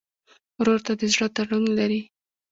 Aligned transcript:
ورور 0.59 0.79
ته 0.85 0.93
د 0.99 1.01
زړه 1.13 1.27
تړون 1.35 1.65
لرې. 1.77 2.01